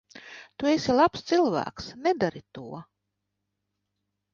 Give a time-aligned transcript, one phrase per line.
[0.63, 1.93] Tu esi labs cilvēks.
[2.09, 2.83] Nedari to.